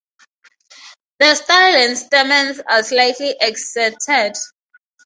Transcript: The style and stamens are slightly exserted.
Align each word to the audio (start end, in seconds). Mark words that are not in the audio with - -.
The 1.19 1.35
style 1.35 1.75
and 1.75 1.95
stamens 1.95 2.59
are 2.67 2.81
slightly 2.81 3.35
exserted. 3.39 4.33